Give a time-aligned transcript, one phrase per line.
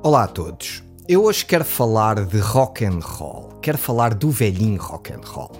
[0.00, 0.80] Olá a todos.
[1.08, 3.48] Eu hoje quero falar de rock and roll.
[3.60, 5.50] Quero falar do velhinho rock and roll.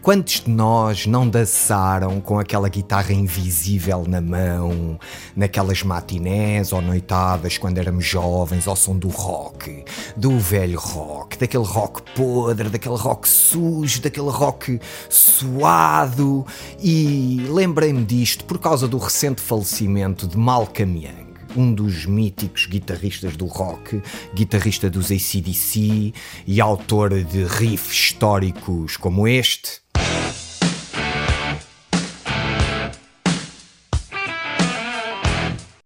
[0.00, 4.96] Quantos de nós não dançaram com aquela guitarra invisível na mão,
[5.34, 9.84] naquelas matinés ou noitadas quando éramos jovens, ao som do rock,
[10.16, 16.46] do velho rock, daquele rock podre, daquele rock sujo, daquele rock suado?
[16.80, 23.36] E lembrei-me disto por causa do recente falecimento de Malcolm Young um dos míticos guitarristas
[23.36, 24.02] do rock,
[24.34, 26.12] guitarrista dos ACDC
[26.46, 29.80] e autor de riffs históricos como este.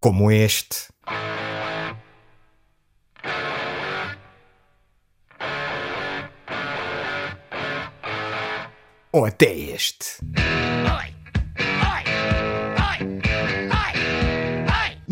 [0.01, 0.89] Como este.
[9.13, 10.19] Ou até este.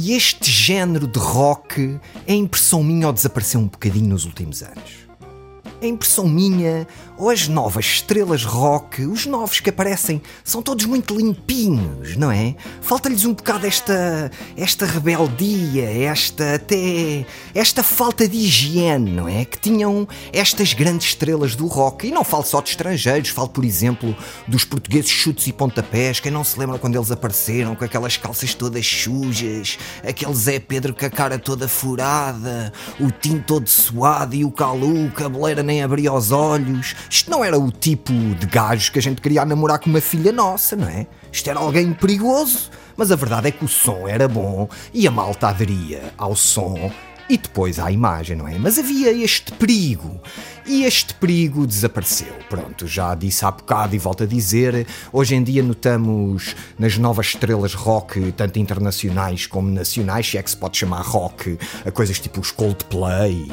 [0.04, 5.06] E este género de rock é impressão minha ou desapareceu um bocadinho nos últimos anos?
[5.82, 6.86] É impressão minha,
[7.18, 12.54] ou as novas estrelas rock, os novos que aparecem, são todos muito limpinhos, não é?
[12.80, 19.44] Falta-lhes um bocado esta, esta rebeldia, esta até esta falta de higiene, não é?
[19.44, 22.06] Que tinham estas grandes estrelas do rock.
[22.06, 24.16] E não falo só de estrangeiros, falo, por exemplo,
[24.46, 26.20] dos portugueses chutes e pontapés.
[26.20, 30.94] Quem não se lembra quando eles apareceram com aquelas calças todas sujas, aquele Zé Pedro
[30.94, 36.12] com a cara toda furada, o Tim todo suado e o Calu, cabeleira nem abria
[36.12, 36.94] os olhos.
[37.08, 40.32] Isto não era o tipo de gajo que a gente queria namorar com uma filha
[40.32, 41.06] nossa, não é?
[41.30, 42.70] Isto era alguém perigoso.
[42.96, 46.90] Mas a verdade é que o som era bom e a malta aderia ao som
[47.28, 48.58] e depois à imagem, não é?
[48.58, 50.20] Mas havia este perigo.
[50.66, 52.34] E este perigo desapareceu.
[52.48, 54.86] Pronto, já disse há bocado e volto a dizer.
[55.12, 60.50] Hoje em dia notamos nas novas estrelas rock, tanto internacionais como nacionais, se é que
[60.50, 63.50] se pode chamar rock, a coisas tipo os Coldplay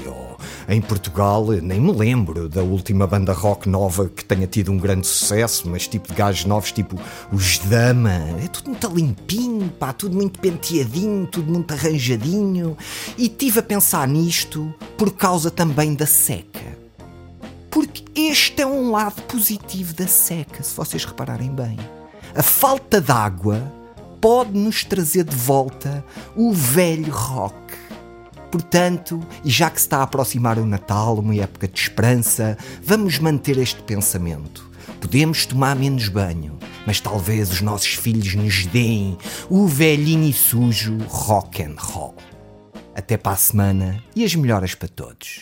[0.69, 5.07] em Portugal, nem me lembro da última banda rock nova que tenha tido um grande
[5.07, 6.95] sucesso, mas tipo de gajos novos, tipo
[7.31, 8.11] os Dama.
[8.43, 12.77] É tudo muito limpinho, pá, tudo muito penteadinho, tudo muito arranjadinho.
[13.17, 16.77] E tive a pensar nisto por causa também da seca.
[17.71, 21.79] Porque este é um lado positivo da seca, se vocês repararem bem.
[22.35, 23.59] A falta de água
[24.21, 26.05] pode nos trazer de volta
[26.35, 27.68] o velho rock.
[28.51, 33.19] Portanto, e já que se está a aproximar o Natal, uma época de esperança, vamos
[33.19, 34.69] manter este pensamento.
[34.99, 39.17] Podemos tomar menos banho, mas talvez os nossos filhos nos deem
[39.49, 42.15] o velhinho e sujo rock and roll.
[42.95, 45.41] Até para a semana e as melhoras para todos.